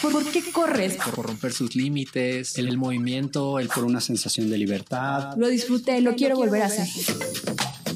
[0.00, 0.96] ¿Por qué corres?
[1.14, 5.34] Por romper sus límites, el, el movimiento, el por una sensación de libertad.
[5.36, 6.86] Lo disfruté, lo quiero volver a hacer.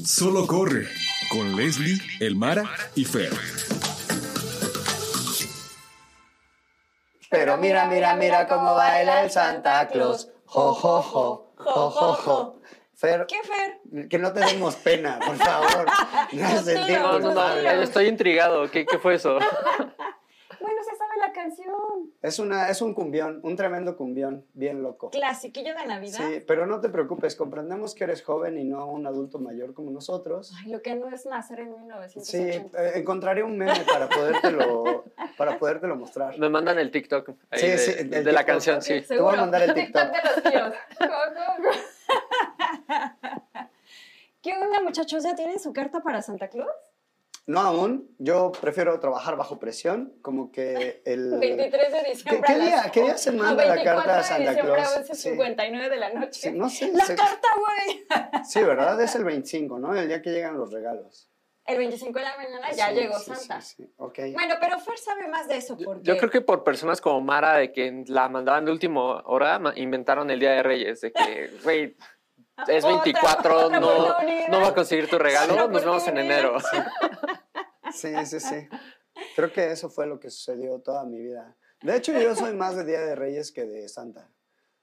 [0.05, 0.87] Solo corre
[1.29, 2.63] con Leslie, Elmara
[2.95, 3.33] y Fer.
[7.29, 10.29] Pero mira, mira, mira cómo baila el Santa Claus.
[10.45, 12.61] Jo, jo, jo, jo, jo, jo.
[12.93, 14.07] Fer, ¿Qué, Fer?
[14.07, 15.85] que no te demos pena, por favor.
[16.31, 18.69] No estoy intrigado.
[18.71, 19.39] ¿Qué, qué fue eso?
[20.57, 21.75] Bueno, se sabe la canción.
[22.21, 25.09] Es, una, es un cumbión, un tremendo cumbión, bien loco.
[25.11, 26.17] Clasiquillo de Navidad.
[26.17, 29.91] Sí, pero no te preocupes, comprendemos que eres joven y no un adulto mayor como
[29.91, 30.51] nosotros.
[30.63, 31.73] Ay, lo que no es nacer en
[32.19, 32.83] Sí, 1980.
[32.83, 35.03] eh, encontraré un meme para podértelo,
[35.37, 36.37] para podértelo mostrar.
[36.39, 38.45] Me mandan el TikTok ahí Sí, de, sí, el de la TikTok.
[38.45, 39.01] canción, sí.
[39.01, 40.03] Te voy a mandar el TikTok.
[40.03, 40.73] de los tíos.
[44.41, 45.23] ¿Qué onda, muchachos?
[45.23, 46.69] ¿Ya tienen su carta para Santa Claus?
[47.47, 51.29] No aún, yo prefiero trabajar bajo presión, como que el...
[51.39, 52.43] 23 de diciembre.
[52.47, 55.09] ¿Qué día- qué día se manda la 24 carta a de Santa diciembre Claus?
[55.11, 55.29] A Sí.
[55.29, 56.39] 11.59 de la noche.
[56.41, 58.05] Sí, no sé, La se- carta, güey.
[58.45, 58.99] Sí, ¿verdad?
[59.01, 59.95] Es el 25, ¿no?
[59.95, 61.29] El día que llegan los regalos.
[61.67, 63.61] El 25 de la mañana ya Sí, llegó sí, Santa.
[63.61, 64.19] Sí, sí, ok.
[64.33, 66.03] Bueno, pero Fer sabe más de eso porque...
[66.03, 70.29] Yo creo que por personas como Mara, de que la mandaban de última hora, inventaron
[70.29, 71.95] el Día de Reyes, de que, güey,
[72.67, 74.15] es Otra- 24, otra no,
[74.49, 76.57] no va a conseguir tu regalo, nos vemos en enero.
[77.93, 78.67] Sí, sí, sí.
[79.35, 81.55] Creo que eso fue lo que sucedió toda mi vida.
[81.81, 84.29] De hecho, yo soy más de Día de Reyes que de Santa.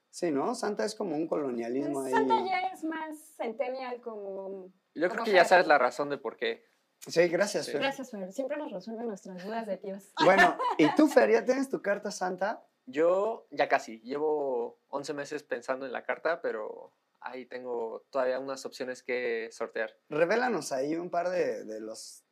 [0.09, 0.53] Sí, ¿no?
[0.55, 2.13] Santa es como un colonialismo Pues ahí.
[2.13, 4.71] Santa ya es más centennial como...
[4.93, 6.63] Yo creo que ya sabes la razón de por qué.
[7.07, 7.81] Sí, gracias, Fer.
[7.81, 8.31] Gracias, Fer.
[8.31, 10.11] Siempre nos resuelven nuestras dudas de tíos.
[10.23, 12.63] Bueno, ¿y tú, Fer, ya tienes tu carta Santa?
[12.85, 16.93] Yo ya casi, llevo 11 meses pensando en la carta, pero
[17.23, 19.91] ahí tengo todavía unas opciones que sortear.
[20.09, 22.23] Revélanos ahí un par de, de los,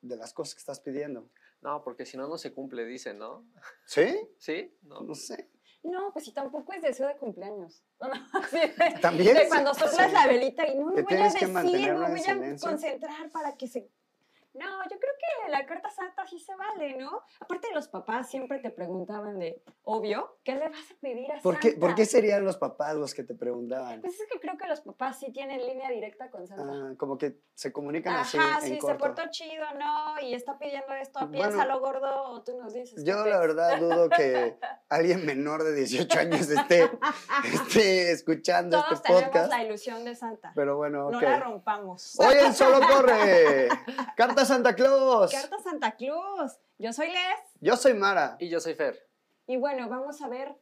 [0.00, 1.30] de las cosas que estás pidiendo.
[1.60, 3.46] No, porque si no, no se cumple, dicen, ¿no?
[3.86, 4.16] ¿Sí?
[4.38, 4.76] ¿Sí?
[4.82, 5.00] No.
[5.02, 5.50] No sé.
[5.82, 7.82] No, pues si tampoco es deseo de cumpleaños.
[8.00, 9.34] Así de- También.
[9.34, 10.12] de cuando soplas sí.
[10.12, 11.62] la velita y no, no voy a decir, no una
[12.08, 13.90] voy a concentrar para que se...
[14.54, 15.12] No, yo creo
[15.44, 17.22] que la carta santa sí se vale, ¿no?
[17.40, 21.58] Aparte los papás siempre te preguntaban de, obvio, ¿qué le vas a pedir a ¿Por
[21.60, 21.86] qué, Santa?
[21.86, 24.00] ¿Por qué serían los papás los que te preguntaban?
[24.00, 26.64] Pues es que creo que los papás sí tienen línea directa con Santa.
[26.68, 30.20] Ah, como que se comunican así Ajá, en sí, se portó chido, ¿no?
[30.20, 33.04] Y está pidiendo esto, Bueno, piénsalo gordo, o tú nos dices.
[33.04, 34.56] Yo ¿qué la verdad dudo que
[34.88, 36.90] alguien menor de 18 años esté,
[37.44, 39.50] esté escuchando Todos este tenemos podcast.
[39.50, 40.52] la ilusión de Santa.
[40.56, 41.22] Pero bueno, No ok.
[41.22, 42.18] la rompamos.
[42.18, 43.68] Hoy en Solo Corre,
[44.16, 45.30] Carta Santa Claus.
[45.32, 46.58] Carta Santa Claus.
[46.78, 47.40] Yo soy Les.
[47.60, 48.36] Yo soy Mara.
[48.38, 49.06] Y yo soy Fer.
[49.46, 50.54] Y bueno, vamos a ver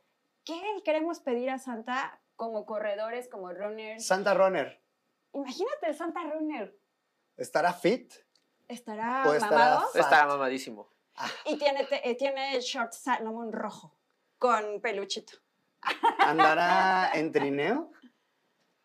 [0.45, 4.07] qué queremos pedir a Santa como corredores, como runners.
[4.07, 4.81] Santa Runner,
[5.33, 6.75] Imagínate el Santa Runner.
[7.37, 8.13] ¿estará fit?
[8.69, 9.97] Estará O estará mamado Fat.
[10.03, 10.89] Está mamadísimo.
[11.45, 13.93] y tiene, te- eh, tiene short Salomon rojo
[14.39, 15.35] con peluchito.
[16.19, 17.91] ¿Andará en trineo?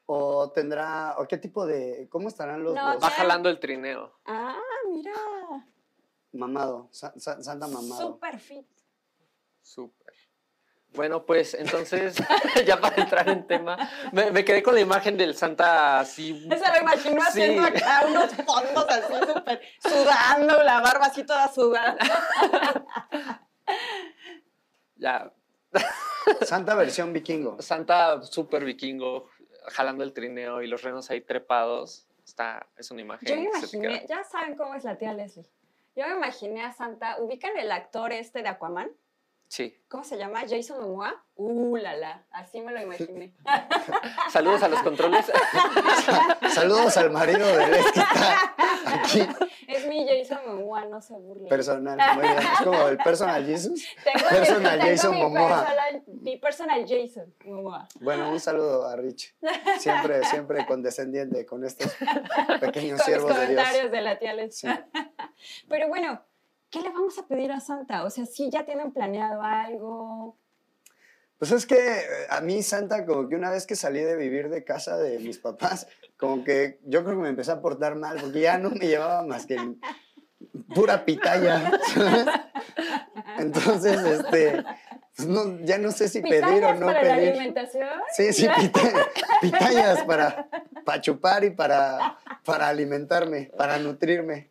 [0.06, 4.14] ¿O tendrá, o qué tipo de, cómo estarán los, No, los- Va jalando el trineo.
[4.26, 4.60] Ah,
[4.92, 5.14] mira.
[6.34, 8.02] mamado, Sa- Sa- Santa mamado?
[8.14, 8.68] Super fit.
[9.62, 10.14] Súper.
[10.90, 12.16] Bueno, pues entonces,
[12.68, 13.78] ya para entrar en tema,
[14.12, 16.40] me, me quedé con la imagen del Santa así.
[16.50, 17.28] Se lo imagino Sí.
[17.28, 21.98] haciendo acá unos fondos así súper sudando, la barba así toda sudada.
[24.96, 25.34] Ya,
[26.44, 27.62] Santa versión vikingo.
[27.62, 29.28] Santa súper vikingo,
[29.68, 32.08] jalando el trineo y los renos ahí trepados.
[32.26, 33.28] Está, es una imagen.
[33.28, 35.46] Yo me imaginé, ya saben cómo es la tía Leslie.
[35.96, 38.90] Yo me imaginé a Santa, ¿ubican el actor este de Aquaman?
[39.54, 39.78] Sí.
[39.88, 40.42] ¿Cómo se llama?
[40.50, 41.24] Jason Momoa.
[41.36, 43.36] Uh, la la, así me lo imaginé.
[44.32, 45.32] Saludos a los controles.
[46.54, 48.56] Saludos al marido de Les que está
[48.88, 49.28] aquí,
[49.88, 51.48] mi Jason Momoa, no se burlen.
[51.48, 51.98] personal.
[52.16, 52.38] Muy bien.
[52.40, 53.84] Es como el personal Jesus.
[54.04, 55.66] Tengo, personal Jason mi Momoa.
[55.66, 57.88] Personal, mi personal Jason Momoa.
[58.02, 59.36] Bueno, un saludo a Rich.
[59.80, 61.96] Siempre, siempre condescendiente con estos
[62.60, 63.62] pequeños Con siervos de Dios.
[63.62, 64.34] comentarios de la tía.
[64.50, 64.68] Sí.
[65.70, 66.22] Pero bueno,
[66.70, 68.04] ¿qué le vamos a pedir a Santa?
[68.04, 70.38] O sea, si ya tienen planeado algo.
[71.38, 74.50] Pues es que eh, a mí Santa, como que una vez que salí de vivir
[74.50, 75.88] de casa de mis papás,
[76.18, 79.24] como que yo creo que me empecé a portar mal, porque ya no me llevaba
[79.24, 79.58] más que
[80.74, 81.72] pura pitaya.
[81.94, 82.26] ¿sabes?
[83.38, 84.64] Entonces, este,
[85.16, 87.30] pues no, ya no sé si pedir o ¿Pitayas no para la pedir.
[87.32, 87.90] alimentación?
[88.16, 89.08] Sí, sí, pita-
[89.42, 90.48] pitayas para,
[90.86, 94.50] para chupar y para, para alimentarme, para nutrirme.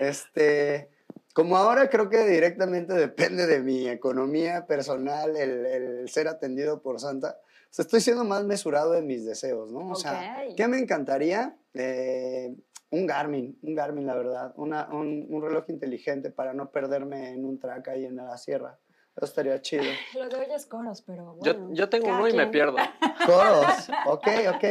[0.00, 0.88] Este,
[1.34, 7.00] como ahora creo que directamente depende de mi economía personal el, el ser atendido por
[7.00, 7.38] Santa,
[7.74, 9.90] sea, estoy siendo más mesurado en mis deseos, ¿no?
[9.90, 10.44] O sea.
[10.56, 11.56] ¿qué me encantaría?
[11.74, 12.54] Eh,
[12.90, 17.44] un Garmin, un Garmin, la verdad, una- un, un reloj inteligente para no perderme en
[17.44, 18.78] un track ahí en la sierra.
[19.16, 19.84] Eso estaría chido.
[20.14, 21.74] Lo de hoy es coros, pero Yo, bueno.
[21.74, 22.76] yo tengo uno y me pierdo.
[23.26, 23.88] Coros.
[24.06, 24.64] Ok, ok.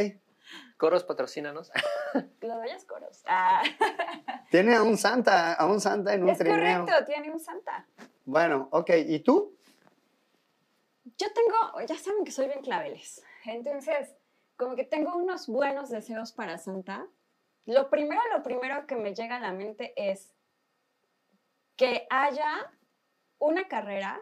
[0.76, 1.70] Coros patrocínanos.
[2.40, 3.22] Lo de hoy es coros.
[3.26, 3.62] Ah,
[4.50, 6.84] Tiene a un santa, a un santa en un es trineo.
[6.84, 7.86] correcto, tiene un santa.
[8.24, 8.90] Bueno, ok.
[9.06, 9.56] ¿Y tú?
[11.22, 13.24] Yo tengo, ya saben que soy bien claveles.
[13.44, 14.12] Entonces,
[14.56, 17.06] como que tengo unos buenos deseos para Santa.
[17.64, 20.34] Lo primero, lo primero que me llega a la mente es
[21.76, 22.72] que haya
[23.38, 24.20] una carrera,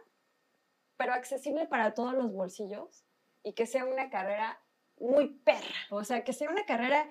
[0.99, 3.07] pero accesible para todos los bolsillos
[3.43, 4.61] y que sea una carrera
[4.99, 5.87] muy perra.
[5.89, 7.11] O sea, que sea una carrera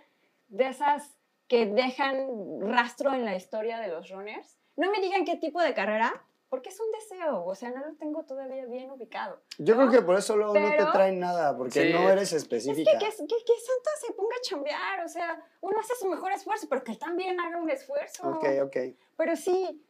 [0.50, 2.28] de esas que dejan
[2.62, 4.60] rastro en la historia de los runners.
[4.76, 7.46] No me digan qué tipo de carrera, porque es un deseo.
[7.46, 9.40] O sea, no lo tengo todavía bien ubicado.
[9.58, 9.88] Yo ¿no?
[9.88, 11.94] creo que por eso luego no Pero- te traen nada, porque Sí.
[11.94, 12.92] no eres Es específica.
[12.92, 16.32] que, que, que, que Santa se ponga a chambear, o sea, uno hace su mejor
[16.32, 18.28] esfuerzo, pero que él también haga un esfuerzo.
[18.30, 18.78] Ok, ok.
[19.16, 19.86] Pero sí,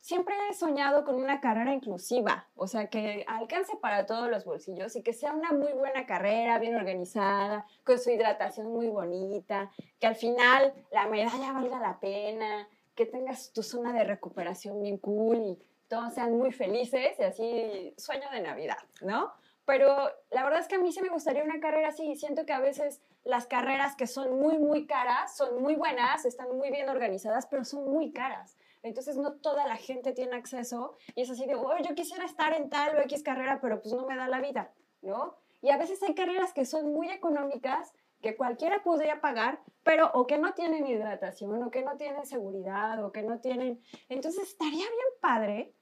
[0.00, 4.96] siempre he soñado con una carrera inclusiva, o sea, que alcance para todos los bolsillos
[4.96, 10.06] y que sea una muy buena carrera, bien organizada, con su hidratación muy bonita, que
[10.06, 15.36] al final la medalla valga la pena, que tengas tu zona de recuperación bien cool
[15.36, 15.58] y
[15.90, 19.32] todos sean muy felices y así sueño de Navidad, ¿no?
[19.66, 22.14] Pero la verdad es que a mí sí me gustaría una carrera así.
[22.14, 26.56] Siento que a veces las carreras que son muy, muy caras son muy buenas, están
[26.56, 28.56] muy bien organizadas, pero son muy caras.
[28.82, 32.54] Entonces no toda la gente tiene acceso y es así de, oh, yo quisiera estar
[32.54, 34.72] en tal o X carrera, pero pues no me da la vida,
[35.02, 35.36] ¿no?
[35.60, 40.26] Y a veces hay carreras que son muy económicas, que cualquiera podría pagar, pero o
[40.26, 43.82] que no tienen hidratación, o que no tienen seguridad, o que no tienen...
[44.08, 45.74] Entonces estaría bien padre,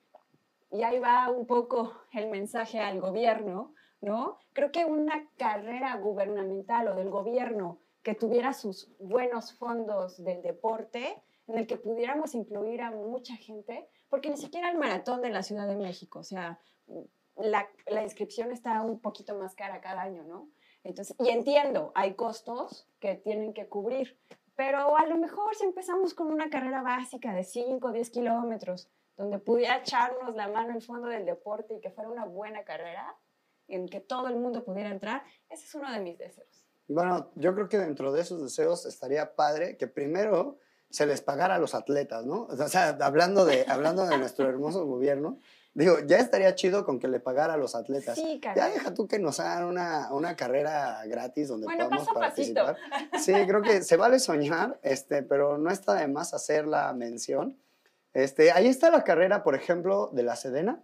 [0.71, 4.39] y ahí va un poco el mensaje al gobierno, ¿no?
[4.53, 11.23] Creo que una carrera gubernamental o del gobierno que tuviera sus buenos fondos del deporte,
[11.47, 15.43] en el que pudiéramos incluir a mucha gente, porque ni siquiera el maratón de la
[15.43, 16.59] Ciudad de México, o sea,
[17.37, 17.69] la,
[18.03, 20.49] inscripción está un poquito más cara cada año, ¿no?
[20.85, 24.19] Entonces, y entiendo, hay costos que tienen que cubrir,
[24.57, 28.89] pero a lo mejor si empezamos con una carrera básica de 5 o 10 kilómetros,
[29.19, 33.15] donde pudiera echarnos la mano el fondo del deporte y que fuera una buena carrera,
[33.67, 36.65] en que todo el mundo pudiera entrar, ese es uno de mis deseos.
[36.87, 41.57] Bueno, yo creo que dentro de esos deseos estaría padre que primero se les pagara
[41.57, 42.47] a los atletas, ¿no?
[42.49, 45.39] O sea, hablando de, hablando de nuestro hermoso gobierno,
[45.75, 48.17] digo, ya estaría chido con que le pagara a los atletas.
[48.17, 48.73] Sí, Ya caray.
[48.73, 52.65] deja tú que nos hagan una, una carrera gratis donde Bueno, podamos paso a pasito.
[52.65, 53.21] participar.
[53.21, 57.61] Sí, creo que se vale soñar, este, pero no está de más hacer la mención.
[58.15, 60.83] Este, ahí está la carrera, por ejemplo, de la Sedena,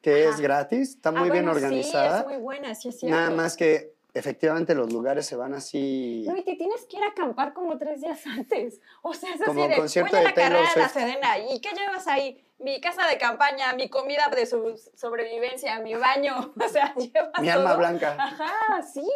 [0.00, 0.34] que Ajá.
[0.34, 2.18] es gratis, está muy Ah, bien bueno, organizada.
[2.18, 3.16] Sí, es muy buena, sí es cierto.
[3.16, 6.24] Nada más que efectivamente los lugares se van así.
[6.28, 8.80] No, y te tienes que ir a acampar como tres días antes.
[9.02, 10.88] O sea, es así Como de, concierto de la Taylor carrera de la.
[10.88, 11.38] Sedena.
[11.38, 12.40] ¿Y qué llevas ahí?
[12.58, 16.52] Mi casa de campaña, mi comida de sobrevivencia, mi baño.
[16.64, 17.78] O sea, llevas Mi alma todo.
[17.78, 18.16] blanca.
[18.18, 19.06] Ajá, sí,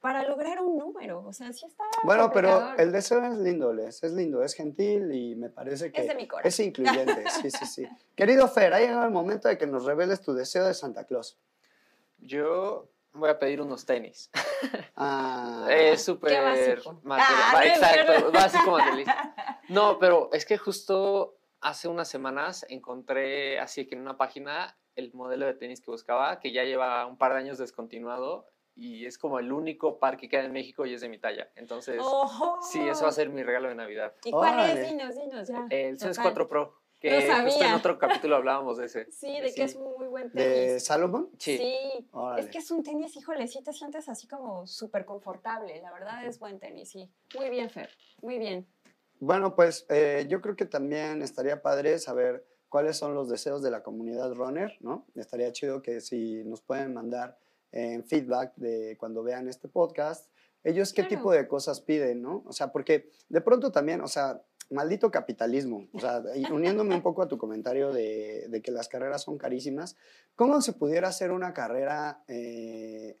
[0.00, 1.24] para lograr un número.
[1.26, 5.12] O sea, sí está Bueno, pero el deseo es lindo, Les, es lindo, es gentil
[5.12, 6.48] y me parece que Es de mi corazón.
[6.48, 7.24] es incluyente.
[7.42, 7.88] Sí, sí, sí.
[8.14, 11.38] Querido Fer, ha llegado el momento de que nos reveles tu deseo de Santa Claus.
[12.18, 14.30] Yo voy a pedir unos tenis.
[14.96, 17.00] Ah, Es súper básico.
[17.02, 17.28] material.
[17.42, 18.32] Ah, no Exacto, cierto.
[18.32, 19.34] básico materialista.
[19.68, 25.12] No, pero es que justo hace unas semanas encontré así que en una página el
[25.12, 28.46] modelo de tenis que buscaba, que ya lleva un par de años descontinuado
[28.78, 31.50] y es como el único par que queda en México y es de mi talla.
[31.56, 32.00] Entonces,
[32.70, 34.14] sí, eso va a ser mi regalo de Navidad.
[34.24, 34.80] ¿Y cuál Órale.
[34.80, 34.88] es?
[34.88, 35.66] Dinos, dinos, ya.
[35.68, 36.22] El CS Total.
[36.22, 39.10] 4 Pro, que justo en otro capítulo hablábamos de ese.
[39.10, 40.84] Sí, de que es muy buen ¿De tenis.
[40.84, 41.28] Salomon?
[41.38, 41.58] Sí.
[41.58, 42.08] Sí,
[42.38, 45.80] es que es un tenis, híjole, sí te sientes así como súper confortable.
[45.82, 47.10] La verdad es buen tenis, sí.
[47.36, 47.90] Muy bien, Fer.
[48.22, 48.64] Muy bien.
[49.18, 53.72] Bueno, pues eh, yo creo que también estaría padre saber cuáles son los deseos de
[53.72, 55.04] la comunidad runner, ¿no?
[55.16, 57.36] Estaría chido que si nos pueden mandar
[57.72, 60.30] en feedback de cuando vean este podcast,
[60.64, 61.16] ellos qué Claro.
[61.16, 62.42] tipo de cosas piden, ¿no?
[62.46, 66.22] O sea, porque de pronto también, o sea, maldito capitalismo, o sea,
[66.52, 69.96] uniéndome un poco a tu comentario de, de que las carreras son carísimas,
[70.34, 73.18] ¿cómo se pudiera hacer una carrera eh,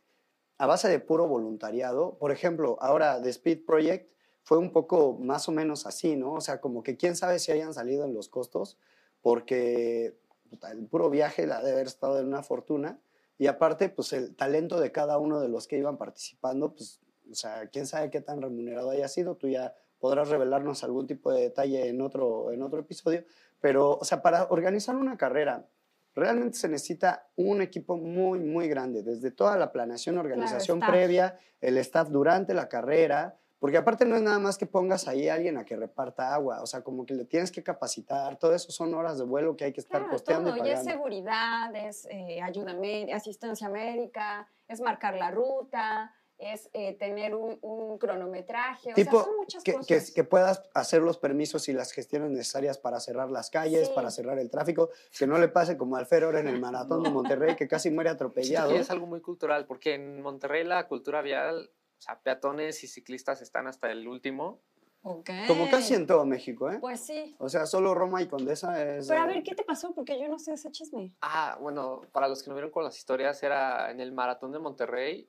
[0.58, 2.18] a base de puro voluntariado?
[2.18, 4.12] Por ejemplo, ahora de Speed Project
[4.42, 6.32] fue un poco más o menos así, ¿no?
[6.34, 8.78] O sea, como que quién sabe si hayan salido en los costos,
[9.22, 10.16] porque
[10.50, 12.98] puta, el puro viaje la de haber estado en una fortuna.
[13.38, 17.34] Y aparte, pues el talento de cada uno de los que iban participando, pues, o
[17.34, 19.36] sea, quién sabe qué tan remunerado haya sido.
[19.36, 23.24] Tú ya podrás revelarnos algún tipo de detalle en otro, en otro episodio.
[23.60, 25.68] Pero, o sea, para organizar una carrera,
[26.14, 30.90] realmente se necesita un equipo muy, muy grande, desde toda la planeación, organización staff.
[30.90, 35.28] previa, el staff durante la carrera, Porque aparte no es nada más que pongas ahí
[35.28, 38.54] a alguien a que reparta agua, o sea, como que le tienes que capacitar, todo
[38.54, 40.84] eso son horas de vuelo que hay que estar Claro, costeando todo, y y es
[40.84, 47.58] seguridad, es eh, ayuda médica, asistencia médica, es marcar la ruta, es eh, tener un,
[47.62, 50.10] un cronometraje, o Tipo, sea, son muchas que, que, cosas.
[50.12, 53.92] que puedas hacer los permisos y las gestiones necesarias para cerrar las calles, Sí.
[53.92, 57.02] para cerrar el tráfico, que no le pase como al Fer ahora en el maratón
[57.02, 58.72] de Monterrey, que casi muere Sí, atropellado.
[58.72, 62.86] y es algo muy cultural, porque en Monterrey la cultura vial, o sea, peatones y
[62.86, 64.60] ciclistas están hasta el último.
[65.02, 65.30] Ok.
[65.46, 66.78] Como casi en todo México, ¿eh?
[66.80, 67.34] Pues sí.
[67.38, 69.08] O sea, solo Roma y Condesa es...
[69.08, 69.94] Pero a ver, ¿qué te pasó?
[69.94, 71.12] Porque yo no sé ese chisme.
[71.22, 74.58] Ah, bueno, para los que no vieron con las historias, era en el maratón de
[74.58, 75.28] Monterrey.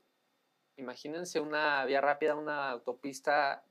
[0.78, 3.64] Imagínense una vía rápida, una autopista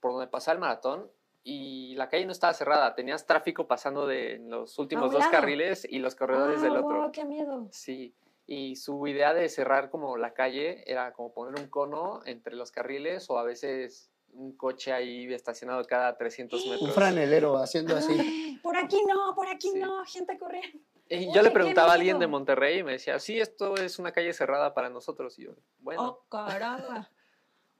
[0.00, 1.10] por donde pasa el maratón
[1.42, 2.94] y la calle no estaba cerrada.
[2.94, 5.32] Tenías tráfico pasando de los últimos dos lado.
[5.32, 7.00] carriles y los corredores del Ah, otro.
[7.02, 7.68] wow, qué miedo.
[7.72, 8.14] Sí,
[8.52, 12.72] y su idea de cerrar como la calle era como poner un cono entre los
[12.72, 16.82] carriles o a veces un coche ahí estacionado cada 300 metros.
[16.82, 18.12] Un franelero haciendo así.
[18.18, 19.78] Ay, por aquí no, por aquí Sí.
[19.78, 20.78] no, gente corriendo.
[21.08, 22.26] Y Uy, yo le preguntaba a alguien de.
[22.26, 25.38] Monterrey y me decía, sí, esto es una calle cerrada para nosotros.
[25.38, 27.08] Y yo, bueno, Oh, caramba.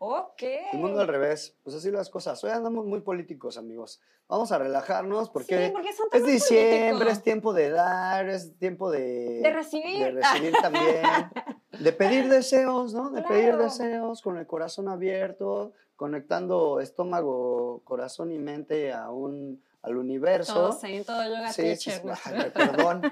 [0.02, 0.42] Ok.
[0.73, 1.54] El mundo al revés.
[1.62, 2.42] Pues así las cosas.
[2.42, 4.00] Hoy andamos muy políticos, amigos.
[4.28, 7.12] Vamos a relajarnos porque, sí, porque son es diciembre, políticos.
[7.19, 9.40] es tiempo de dar, es tiempo de...
[9.42, 10.02] De recibir.
[10.07, 11.02] De recibir también.
[11.80, 13.11] De pedir deseos, ¿no?
[13.11, 19.97] De pedir deseos con el corazón abierto, conectando estómago, corazón y mente a un, al
[19.99, 20.54] universo.
[20.54, 22.02] Todo zen, todo yoga Sí, teacher.
[22.02, 22.30] sí.
[22.54, 23.02] perdón.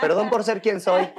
[0.00, 1.02] Perdón por ser quien soy.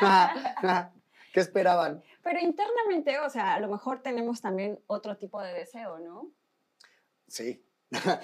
[1.32, 2.02] ¿Qué esperaban?
[2.22, 6.32] Pero internamente, o sea, a lo mejor tenemos también otro tipo de deseo, ¿no?
[7.26, 7.64] Sí.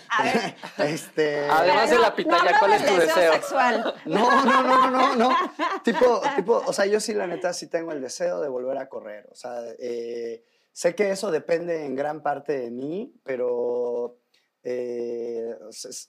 [0.08, 0.54] A ver.
[0.78, 1.46] Este.
[1.48, 3.32] Además de la pitaya, no ¿cuál es tu deseo?
[3.32, 3.94] sexual.
[4.06, 5.36] No, no, no, no, no, no.
[5.82, 8.88] Tipo, tipo, o sea, yo sí, la neta, sí tengo el deseo de volver a
[8.88, 9.28] correr.
[9.30, 14.20] O sea, eh, sé que eso depende en gran parte de mí, pero
[14.62, 15.54] eh,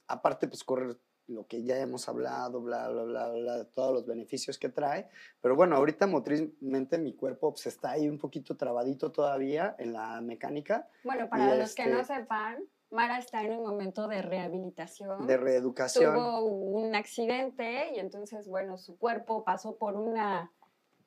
[0.07, 0.97] aparte, pues correr
[1.29, 5.07] lo que ya hemos hablado, bla, bla, bla, bla, todos los beneficios que trae.
[5.41, 10.19] Pero bueno, ahorita motrizmente mi cuerpo pues, está ahí un poquito trabadito todavía en la
[10.21, 14.23] mecánica Bueno, para Y los que no este- sepan, Mara está en un momento de
[14.23, 15.27] rehabilitación.
[15.27, 16.15] de reeducación.
[16.15, 20.51] Tuvo un accidente y entonces, bueno, su cuerpo pasó por una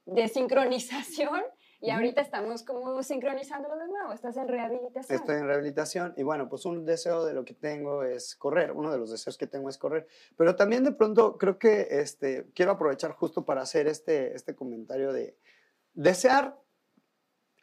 [0.07, 1.43] desincronización
[1.83, 4.13] y ahorita estamos como sincronizándolo de nuevo.
[4.13, 5.19] Estás en rehabilitación.
[5.19, 8.93] Estoy en rehabilitación y bueno, pues un deseo de lo que tengo es correr, uno
[8.93, 12.73] de los deseos que tengo es correr, pero también de pronto creo que este, quiero
[12.73, 15.37] aprovechar justo para hacer este, este comentario de
[15.93, 16.57] desear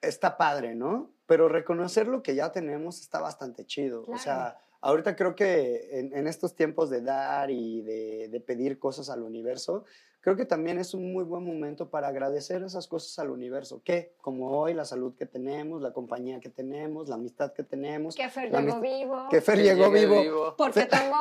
[0.01, 1.13] está padre, ¿no?
[1.25, 4.05] Pero reconocer lo que ya tenemos está bastante chido.
[4.07, 8.79] O sea, ahorita creo que en, en estos tiempos de dar y de, de pedir
[8.79, 9.85] cosas al universo,
[10.21, 14.13] creo que también es un muy buen momento para agradecer esas cosas al universo, que
[14.21, 18.29] como hoy la salud que tenemos, la compañía que tenemos, la amistad que tenemos, Que
[18.29, 19.27] Fer llegó vivo.
[19.29, 20.55] que Fer Que llegó vivo.
[20.57, 21.19] Porque tomó,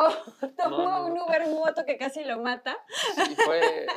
[0.57, 1.15] tomó No, no.
[1.15, 2.77] un Uber moto que casi lo mata.
[3.31, 3.87] Y fue.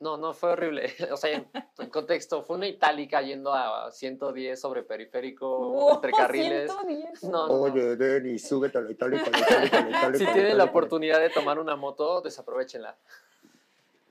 [0.00, 0.90] No, no, fue horrible.
[1.12, 1.46] O sea, en,
[1.78, 6.72] en contexto, fue una itálica yendo a 110 sobre periférico, entre carriles.
[6.72, 7.24] 110.
[7.24, 7.54] No, no, no.
[7.64, 10.18] Oye, Denis, súbete a la itálica, la itálica, la itálica.
[10.26, 12.96] Si tienen la oportunidad de tomar una moto, desaprovechenla.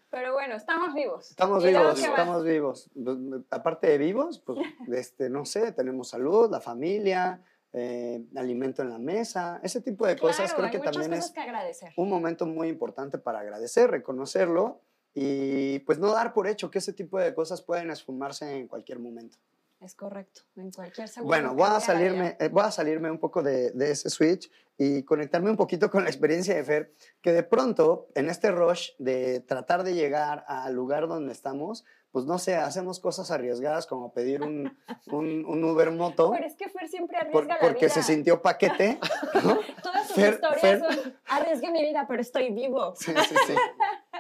[0.10, 1.30] Pero bueno, estamos vivos.
[1.30, 2.90] Estamos ¿Y luego vivos, estamos vivos.
[2.94, 3.18] Pues,
[3.52, 4.60] Aparte de vivos, pues,
[4.92, 7.42] este, no sé, tenemos salud, la familia,
[7.74, 11.94] eh, alimento en la mesa, ese tipo de cosas Claro, creo que también es que
[11.98, 14.82] un momento muy importante para agradecer, reconocerlo
[15.14, 19.00] y pues no dar por hecho que ese tipo de cosas pueden esfumarse en cualquier
[19.00, 19.38] momento.
[19.80, 20.42] Es correcto.
[20.58, 21.34] En cualquier segundo.
[21.34, 25.04] Bueno, voy a salirme, eh, voy a salirme un poco de, de ese switch y
[25.04, 29.40] conectarme un poquito con la experiencia de Fer, que de pronto en este rush de
[29.42, 34.42] tratar de llegar al lugar donde estamos, pues no sé, hacemos cosas arriesgadas como pedir
[34.42, 34.76] un,
[35.12, 37.94] un, un Uber moto Pero es que Fer siempre por- arriesga la porque vida.
[37.94, 39.00] se sintió paquete,
[39.44, 39.60] ¿no?
[39.84, 42.94] Todas sus Fer- historias Fer- son arriesgué mi vida, pero estoy vivo.
[42.96, 43.54] Sí, sí, sí.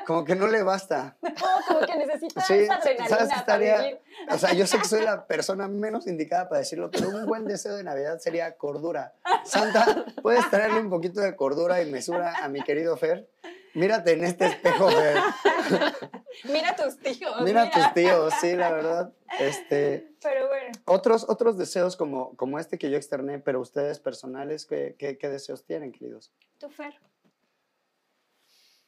[0.05, 1.17] Como que no le basta.
[1.21, 1.29] No,
[1.67, 3.77] como que necesita Sí, esa adrenalina ¿sabes qué para estaría?
[3.81, 3.99] vivir.
[4.31, 7.45] O sea, yo sé que soy la persona menos indicada para decirlo, pero un buen
[7.45, 9.13] deseo de Navidad sería cordura.
[9.43, 13.27] Santa, ¿puedes traerle un poquito de cordura y mesura a mi querido Fer?
[13.73, 14.87] Mírate en este espejo.
[16.45, 17.41] Mira tus tíos.
[17.41, 19.13] Mira a tus tíos, sí, la verdad.
[19.39, 24.65] Este, Pero bueno, otros, otros deseos como, como este que yo externé, pero ustedes personales,
[24.65, 26.33] ¿qué, qué, qué deseos tienen, queridos?
[26.57, 26.99] tú, Fer.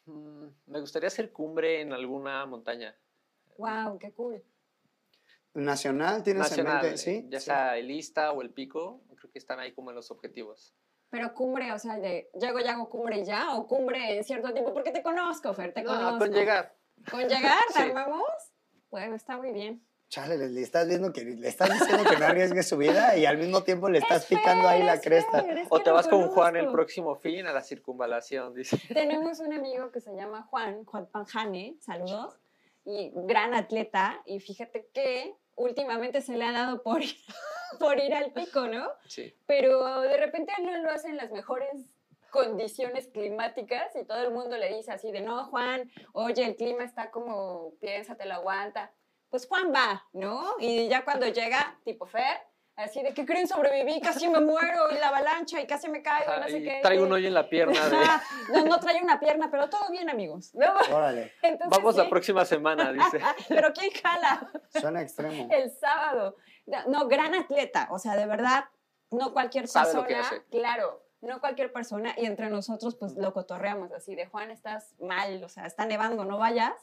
[0.05, 2.95] Mm, Me gustaría hacer cumbre en alguna montaña.
[3.57, 4.43] Wow, qué cool.
[5.53, 6.97] ¿Nacional tienes Nacional, en mente?
[6.97, 7.25] Sí.
[7.29, 7.45] ya sí.
[7.45, 10.73] sea el Ista o el Pico, creo que están ahí como en los objetivos.
[11.11, 14.73] Pero cumbre, o sea, de llego y hago cumbre ya, o cumbre en cierto tiempo,
[14.73, 16.19] porque te conozco, Fer, te No, conozco.
[16.19, 16.75] con llegar.
[17.11, 17.59] ¿Con llegar?
[17.67, 17.81] ¿Te Sí.
[17.81, 18.23] armamos?
[18.89, 19.85] Bueno, está muy bien.
[20.09, 23.37] Chale, le estás viendo que le estás diciendo que no arriesgue su vida y al
[23.37, 25.39] mismo tiempo le estás Es picando ahí Fer, la es cresta.
[25.39, 28.77] Es O te vas con Juan el próximo fin a la circunvalación, dice.
[28.93, 32.37] Tenemos un amigo que se llama Juan, Juan Panjane, saludos,
[32.83, 37.15] y gran atleta, y fíjate que últimamente se le ha dado por ir,
[37.79, 38.89] por ir al pico, ¿no?
[39.07, 39.33] Sí.
[39.45, 41.69] Pero de repente no lo hace en las mejores
[42.29, 46.83] condiciones climáticas y todo el mundo le dice así de, no, Juan, oye, el clima
[46.83, 48.91] está como, piénsate, lo aguanta.
[49.29, 50.55] Pues Juan va, ¿no?
[50.59, 52.37] Y ya cuando llega, tipo Fer,
[52.81, 53.47] así de, ¿qué creen?
[53.47, 56.79] Sobreviví, casi me muero, y la avalancha, y casi me caigo, no sé Ay, qué.
[56.81, 57.97] traigo un hoyo en la pierna de...
[58.53, 60.53] no, no trae una pierna, pero todo bien, amigos.
[60.53, 60.73] ¿no?
[60.95, 63.19] Órale, Entonces, Vamos la próxima semana, dice.
[63.49, 64.49] Pero ¿quién jala?
[64.69, 65.47] suena extremo.
[65.51, 66.35] El sábado.
[66.87, 67.87] No, gran atleta.
[67.91, 68.65] O sea, de verdad,
[69.09, 70.07] no cualquier Sabe lo persona.
[70.07, 70.43] que hace.
[70.49, 72.13] Claro, no cualquier persona.
[72.17, 76.23] Y entre nosotros, pues lo cotorreamos así de Juan, estás mal, o sea, está nevando,
[76.25, 76.73] no vayas.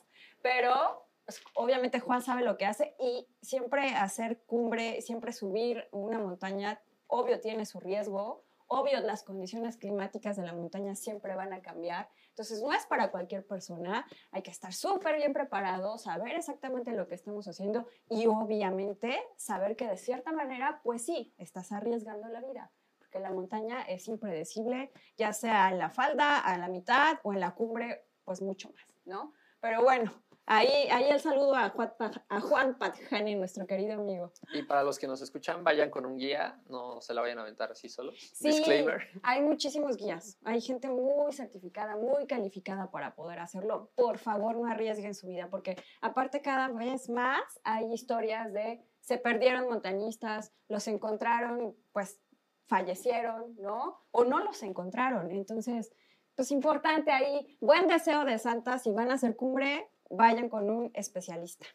[0.43, 1.08] Pero
[1.55, 7.41] obviamente Juan sabe lo que hace y siempre hacer cumbre, siempre subir una montaña, obvio
[7.41, 8.45] tiene su riesgo.
[8.71, 12.11] Obvio, las condiciones climáticas de la montaña siempre van a cambiar.
[12.29, 14.07] Entonces, no es para cualquier persona.
[14.31, 19.75] Hay que estar súper bien preparado, saber exactamente lo que estamos haciendo y obviamente saber
[19.75, 22.71] que de cierta manera, pues sí, estás arriesgando la vida.
[22.99, 27.41] Porque la montaña es impredecible, ya sea en la falda, a la mitad o en
[27.41, 29.33] la cumbre, pues mucho más, ¿no?
[29.61, 30.13] Pero bueno,
[30.49, 31.93] ahí, ahí el saludo a Juan,
[32.29, 34.33] a Juan Patjani, nuestro querido amigo.
[34.53, 37.43] Y para los que nos escuchan, vayan con un guía, no se la vayan a
[37.43, 38.17] aventar así solos.
[38.35, 39.07] Sí, Disclaimer.
[39.23, 40.39] hay muchísimos guías.
[40.45, 43.93] Hay gente muy certificada, muy calificada para poder hacerlo.
[43.95, 49.19] Por favor, no arriesguen su vida, porque aparte cada vez más hay historias de se
[49.19, 52.21] perdieron montañistas, los encontraron, pues
[52.67, 53.99] fallecieron, ¿no?
[54.11, 55.31] O no los encontraron.
[55.31, 55.93] Entonces,
[56.39, 60.91] pues importante ahí, buen deseo de Santa, si van a hacer cumbre, vayan con un
[60.95, 61.67] especialista.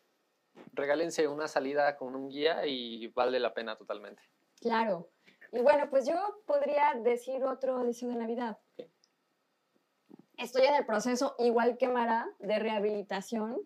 [0.74, 4.22] Regálense una salida con un guía y vale la pena totalmente.
[4.60, 5.10] Claro.
[5.52, 8.58] Y bueno, pues yo podría decir otro deseo de Navidad.
[10.38, 13.62] Estoy en el proceso, igual que Mara, de rehabilitación.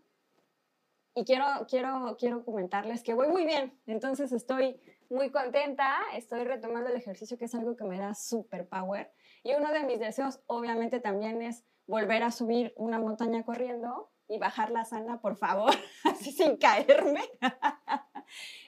[1.16, 3.80] Y quiero, quiero, quiero comentarles que voy muy bien.
[3.88, 5.98] Entonces estoy muy contenta.
[6.13, 9.12] Estoy retomando el ejercicio, que es algo que me da super power.
[9.44, 14.38] Y uno de mis deseos, obviamente, también es volver a subir una montaña corriendo y
[14.40, 15.72] bajarla sana, por favor,
[16.04, 17.22] así sin caerme.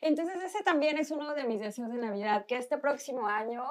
[0.01, 3.65] Entonces ese también es uno de mis deseos de Navidad, que este próximo año,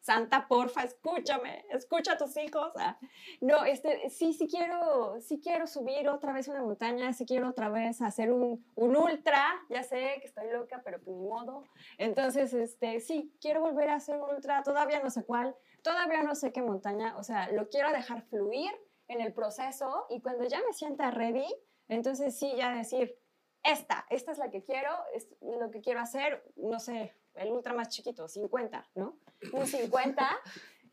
[0.00, 2.72] Santa, porfa, escúchame, escucha a tus hijos.
[2.76, 2.98] Ah,
[3.40, 7.70] No, este, sí, sí quiero, sí quiero subir otra vez una montaña, sí quiero otra
[7.70, 11.64] vez hacer un, un ultra, ya sé que estoy loca, pero pues ni modo.
[11.96, 16.34] Entonces, este, sí, quiero volver a hacer un ultra, todavía no sé cuál, todavía no
[16.34, 18.72] sé qué montaña, o sea, lo quiero dejar fluir
[19.08, 21.46] en el proceso y cuando ya me sienta ready,
[21.88, 23.16] entonces sí, ya decir,
[23.62, 27.74] esta, esta es la que quiero, es lo que quiero hacer, no sé, el ultra
[27.74, 29.16] más chiquito, 50, ¿no?
[29.52, 30.28] Un 50,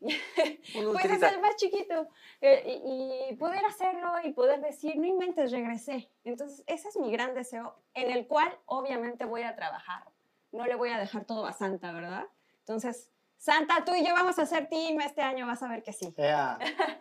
[0.02, 2.08] Un pues es el más chiquito,
[2.40, 6.10] eh, y, y poder hacerlo y poder decir, no inventes, regresé.
[6.24, 10.04] Entonces, ese es mi gran deseo, en el cual obviamente voy a trabajar.
[10.50, 12.26] No le voy a dejar todo a Santa, ¿verdad?
[12.60, 13.11] Entonces,
[13.42, 16.14] Santa, tú y yo vamos a hacer team este año, vas a ver que sí.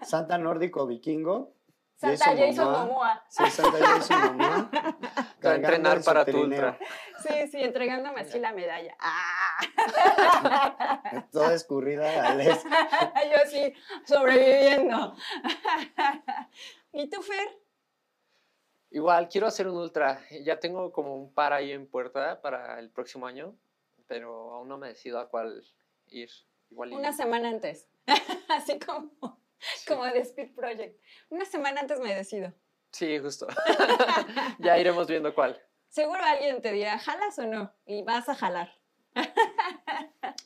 [0.01, 1.53] Santa Nórdico Vikingo.
[1.95, 3.23] Santa Jason Momoa.
[3.29, 4.71] Sí, Santa Jason Momoa.
[4.71, 6.79] Te va a cargando entrenar para tu ultra.
[7.19, 8.97] Sí, sí, entregándome así la medalla.
[8.99, 9.59] ¡Ah!
[11.31, 12.63] Toda escurrida a Les.
[12.63, 15.13] Yo sí, sobreviviendo.
[16.91, 17.49] ¿Y tú, Fer?
[18.89, 20.21] Igual, quiero hacer un ultra.
[20.43, 23.55] Ya tengo como un par ahí en puerta para el próximo año,
[24.07, 25.63] pero aún no me decido a cuál
[26.11, 26.29] ir.
[26.69, 27.89] Igual Una semana antes.
[28.49, 29.39] Así como,
[29.87, 31.01] como de Speed Project.
[31.29, 32.53] Una semana antes me decido.
[32.91, 33.47] Sí, justo.
[34.59, 35.59] ya iremos viendo cuál.
[35.89, 37.73] Seguro alguien te dirá, ¿jalas o no?
[37.85, 38.71] Y vas a jalar.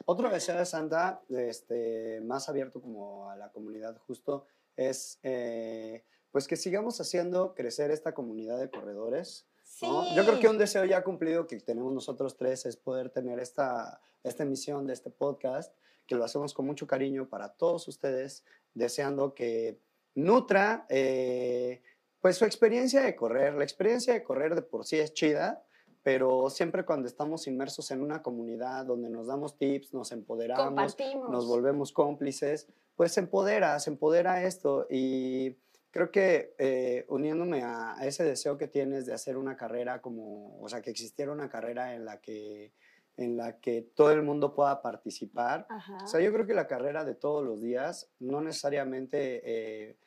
[0.05, 6.03] Otro deseo de Santa, este, más abierto como a la comunidad justo, es eh,
[6.35, 9.47] pues que sigamos haciendo crecer esta comunidad de corredores.
[9.63, 9.87] Sí.
[9.87, 10.13] ¿no?
[10.17, 14.01] Yo creo que un deseo ya cumplido que tenemos nosotros tres es poder tener esta,
[14.21, 15.73] esta emisión de este podcast,
[16.05, 18.43] que lo hacemos con mucho cariño para todos ustedes,
[18.73, 19.79] deseando que
[20.13, 21.81] nutra eh,
[22.19, 23.53] pues su experiencia de correr.
[23.53, 25.63] La experiencia de correr de por sí es chida,
[26.03, 30.97] pero siempre cuando estamos inmersos en una comunidad donde nos damos tips, nos empoderamos,
[31.29, 32.67] nos volvemos cómplices,
[32.97, 35.55] pues se empodera, se empodera esto y
[35.95, 40.59] creo que eh, uniéndome a, a ese deseo que tienes de hacer una carrera como,
[40.59, 42.73] o sea, que existiera una carrera en la que,
[43.15, 45.65] en la que todo el mundo pueda participar.
[45.69, 45.99] Ajá.
[46.03, 49.97] O sea, yo creo que la carrera de todos los días no necesariamente eh,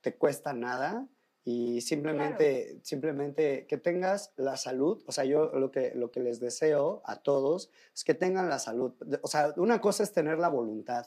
[0.00, 1.08] te cuesta nada
[1.42, 6.38] y simplemente, simplemente que tengas la salud, o sea, yo lo que, lo que les
[6.38, 8.94] deseo a todos es que tengan la salud.
[9.22, 11.06] O sea, una cosa es tener la voluntad,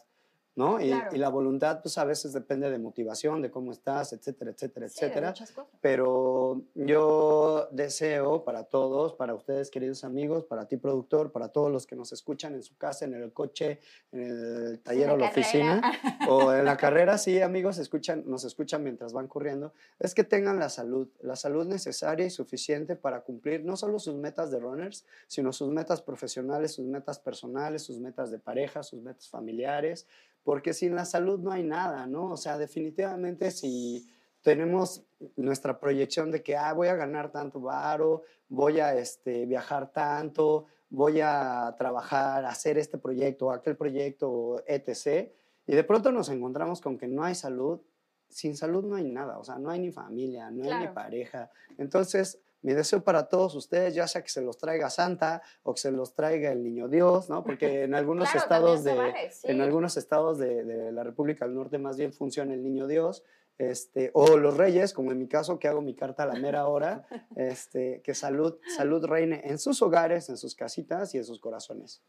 [0.57, 0.81] ¿no?
[0.81, 1.15] Y, Claro.
[1.15, 5.05] y la voluntad, pues a veces depende de motivación, de cómo estás, etcétera, etcétera, Sí,
[5.05, 5.33] etcétera.
[5.81, 11.85] Pero yo deseo para todos, para ustedes queridos amigos, para ti productor, para todos los
[11.85, 13.79] que nos escuchan en su casa, en el coche,
[14.11, 15.81] en el taller o la oficina,
[16.27, 20.57] o en la carrera, sí, amigos, escuchan, nos escuchan mientras van corriendo, es que tengan
[20.57, 25.05] la salud, la salud necesaria y suficiente para cumplir no solo sus metas de runners,
[25.27, 30.07] sino sus metas profesionales, sus metas personales, sus metas de pareja, sus metas familiares,
[30.47, 32.31] porque sin la salud no hay nada, ¿no?
[32.31, 34.07] O sea, definitivamente si
[34.41, 35.03] tenemos
[35.35, 40.67] nuestra proyección de que, ah, voy a ganar tanto varo, voy a este, viajar tanto,
[40.89, 45.33] voy a trabajar, hacer este proyecto, aquel proyecto, etc.
[45.65, 47.81] Y de pronto nos encontramos con que no hay salud.
[48.29, 50.93] Sin salud no hay nada, o sea, no hay ni familia, no hay ni Claro.
[50.93, 51.51] pareja.
[51.77, 55.79] Entonces, mi deseo para todos ustedes, ya sea que se los traiga Santa o que
[55.81, 57.43] se los traiga el Niño Dios, ¿no?
[57.43, 59.47] Porque en algunos Claro, estados de, se vale, sí.
[59.49, 63.23] en algunos estados de, de la República del Norte más bien funciona el Niño Dios,
[63.57, 66.67] este, o los reyes, como en mi caso, que hago mi carta a la mera
[66.67, 71.39] hora, este, que salud, salud reine en sus hogares, en sus casitas y en sus
[71.39, 72.03] corazones.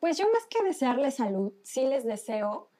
[0.00, 2.70] Pues yo más que desearles salud, sí les deseo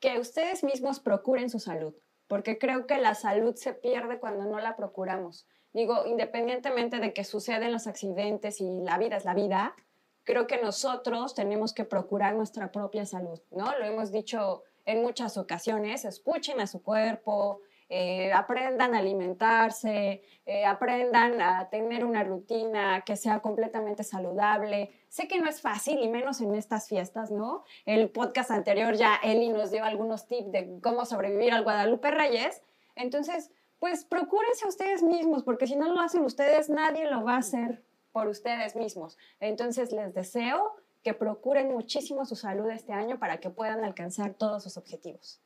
[0.00, 1.94] que ustedes mismos procuren su salud,
[2.26, 5.46] porque creo que la salud se pierde cuando no la procuramos.
[5.74, 9.74] Digo, independientemente de que suceden los accidentes y la vida es la vida,
[10.22, 13.76] creo que nosotros tenemos que procurar nuestra propia salud, ¿no?
[13.78, 20.64] Lo hemos dicho en muchas ocasiones, escuchen a su cuerpo, eh, aprendan a alimentarse, eh,
[20.64, 24.90] aprendan a tener una rutina que sea completamente saludable.
[25.08, 27.64] Sé que no es fácil y menos en estas fiestas, ¿no?
[27.84, 32.62] El podcast anterior ya Eli nos dio algunos tips de cómo sobrevivir al Guadalupe Reyes.
[32.96, 33.50] Entonces,
[33.84, 37.40] pues procúrense a ustedes mismos, porque si no lo hacen ustedes, nadie lo va a
[37.40, 39.18] hacer por ustedes mismos.
[39.40, 44.62] Entonces, les deseo que procuren muchísimo su salud este año para que puedan alcanzar todos
[44.62, 45.38] sus objetivos.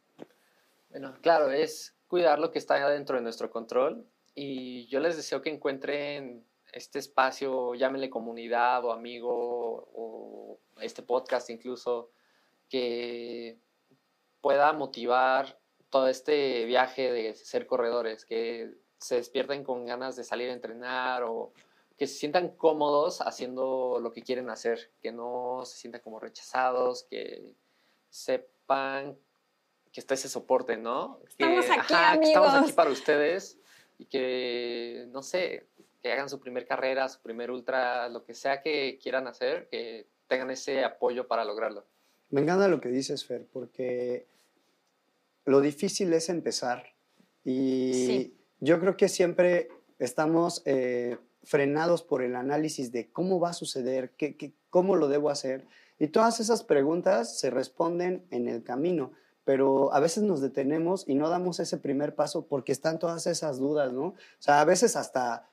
[0.89, 5.43] Bueno, claro, es cuidar lo que está dentro de nuestro control y yo les deseo
[5.43, 12.13] que encuentren este espacio, llámenle comunidad o amigo o este podcast incluso,
[12.69, 13.59] que
[14.41, 15.58] pueda motivar
[15.91, 21.23] todo este viaje de ser corredores, que se despierten con ganas de salir a entrenar
[21.23, 21.53] o
[21.97, 27.05] que se sientan cómodos haciendo lo que quieren hacer, que no se sientan como rechazados,
[27.05, 27.55] que
[28.11, 29.17] sepan
[29.93, 31.21] que está ese soporte, ¿no?
[31.27, 32.73] Estamos que, aquí, que estamos aquí amigos.
[32.73, 33.59] para ustedes
[33.99, 35.67] y que, no sé,
[36.03, 40.07] que hagan su primer carrera, su primer ultra, lo que sea que quieran hacer, que
[40.27, 41.85] tengan ese apoyo para lograrlo.
[42.31, 44.27] Me encanta lo que dices, Fer, porque
[45.49, 46.85] lo difícil es empezar.
[47.45, 48.39] Y Sí.
[48.61, 54.13] yo creo que siempre estamos eh, frenados por el análisis de cómo va a suceder,
[54.17, 55.67] qué, qué- cómo lo debo hacer.
[55.99, 59.13] Y todas esas preguntas se responden en el camino,
[59.45, 63.59] pero a veces nos detenemos y no damos ese primer paso porque están todas esas
[63.59, 64.05] dudas, ¿no?
[64.09, 65.49] O sea, a veces hasta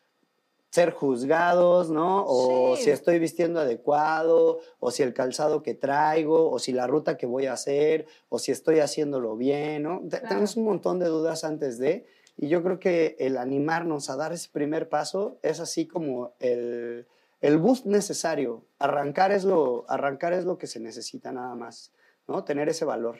[0.76, 2.26] ser juzgados, ¿no?
[2.28, 2.84] O Sí.
[2.84, 7.26] si estoy vistiendo adecuado, o si el calzado que traigo, o si la ruta que
[7.26, 10.02] voy a hacer, o si estoy haciéndolo bien, ¿no?
[10.10, 10.28] Claro.
[10.28, 14.34] Tenemos un montón de dudas antes de, y yo creo que el animarnos a dar
[14.34, 17.08] ese primer paso es así como el,
[17.40, 18.66] el boost necesario.
[18.78, 21.94] Arrancar es, lo, arrancar es lo que se necesita nada más,
[22.28, 22.44] ¿no?
[22.44, 23.18] Tener ese valor.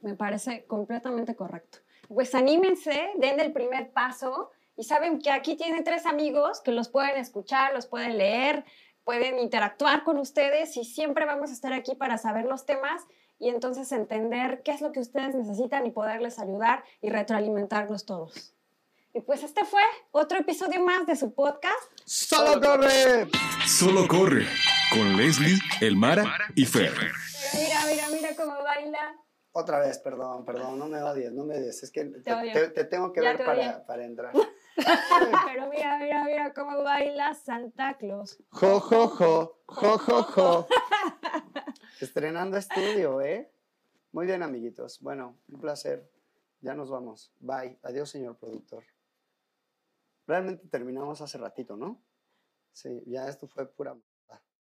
[0.00, 1.78] Me parece completamente correcto.
[2.06, 6.88] Pues anímense, den el primer paso y saben que aquí tienen tres amigos que los
[6.88, 8.64] pueden escuchar, los pueden leer,
[9.04, 13.02] pueden interactuar con ustedes y siempre vamos a estar aquí para saber los temas
[13.38, 18.54] y entonces entender qué es lo que ustedes necesitan y poderles ayudar y retroalimentarlos todos.
[19.12, 21.78] Y pues este fue otro episodio más de su podcast.
[22.04, 23.28] ¡Solo corre!
[23.66, 24.46] Solo corre
[24.90, 26.24] con Leslie, Elmara
[26.56, 26.92] y Fer.
[27.54, 29.14] Mira, mira, mira cómo baila.
[29.52, 31.84] Otra vez, perdón, perdón, no me odies, no me odies.
[31.84, 32.52] Es que te, odio.
[32.52, 34.32] te- te tengo que Ya ver te para, para entrar.
[35.46, 38.42] Pero mira, mira, mira cómo baila Santa Claus.
[38.50, 40.66] Jo, jo, jo, jo, jo, jo.
[42.00, 43.50] Estrenando estudio, ¿eh?
[44.12, 45.00] Muy bien, amiguitos.
[45.00, 46.10] Bueno, un placer.
[46.60, 47.32] Ya nos vamos.
[47.40, 47.78] Bye.
[47.82, 48.84] Adiós, señor productor.
[50.26, 52.02] Realmente terminamos hace ratito, ¿no?
[52.72, 53.96] Sí, ya esto fue pura...